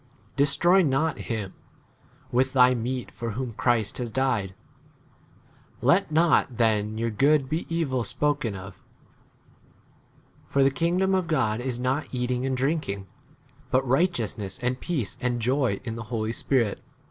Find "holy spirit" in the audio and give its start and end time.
16.09-16.81